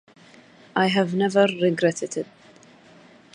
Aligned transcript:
I 0.75 0.87
have 0.87 1.13
never 1.13 1.45
regretted 1.45 2.17
it. 2.17 2.25